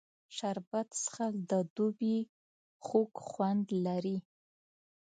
شربت 0.35 0.87
څښل 1.01 1.33
د 1.51 1.53
دوبي 1.75 2.17
خوږ 2.85 3.11
خوند 3.29 3.65
لري 3.85 4.17